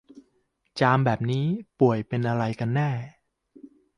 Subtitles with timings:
[0.79, 1.45] จามแบบนี้
[1.79, 1.99] ป่วย
[2.29, 2.89] อะไรกันแน่